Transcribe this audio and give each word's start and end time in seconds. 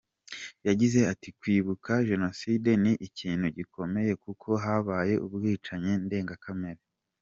Yagize 0.67 0.99
ati 1.11 1.29
“Kwibuka 1.39 1.91
jenoside 2.09 2.69
ni 2.83 2.93
ikintu 3.07 3.45
gikomeye 3.57 4.11
kuko 4.23 4.47
habaye 4.63 5.13
ubwicanyi 5.25 5.93
ndengakamere. 6.05 6.81